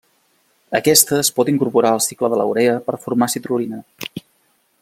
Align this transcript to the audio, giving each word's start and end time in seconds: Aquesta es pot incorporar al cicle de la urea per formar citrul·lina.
Aquesta 0.79 1.19
es 1.25 1.29
pot 1.39 1.51
incorporar 1.53 1.93
al 1.97 2.03
cicle 2.07 2.31
de 2.35 2.41
la 2.41 2.49
urea 2.55 2.75
per 2.89 2.99
formar 3.07 3.33
citrul·lina. 3.37 3.85